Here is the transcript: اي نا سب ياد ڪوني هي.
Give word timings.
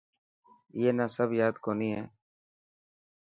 اي 0.75 0.83
نا 0.97 1.05
سب 1.15 1.29
ياد 1.39 1.55
ڪوني 1.65 1.89
هي. 1.95 2.03